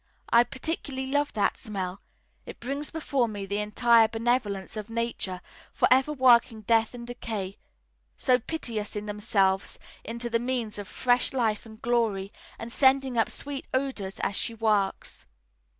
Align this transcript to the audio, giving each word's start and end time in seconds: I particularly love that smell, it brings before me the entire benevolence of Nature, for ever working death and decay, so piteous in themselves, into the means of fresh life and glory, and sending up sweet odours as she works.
I 0.33 0.43
particularly 0.43 1.05
love 1.11 1.31
that 1.33 1.57
smell, 1.57 2.01
it 2.47 2.59
brings 2.59 2.89
before 2.89 3.27
me 3.27 3.45
the 3.45 3.59
entire 3.59 4.07
benevolence 4.07 4.75
of 4.75 4.89
Nature, 4.89 5.41
for 5.73 5.87
ever 5.91 6.11
working 6.11 6.61
death 6.61 6.95
and 6.95 7.05
decay, 7.05 7.59
so 8.17 8.39
piteous 8.39 8.95
in 8.95 9.05
themselves, 9.05 9.77
into 10.03 10.27
the 10.27 10.39
means 10.39 10.79
of 10.79 10.87
fresh 10.87 11.33
life 11.33 11.67
and 11.67 11.79
glory, 11.79 12.33
and 12.57 12.73
sending 12.73 13.15
up 13.15 13.29
sweet 13.29 13.67
odours 13.75 14.19
as 14.21 14.35
she 14.35 14.55
works. 14.55 15.27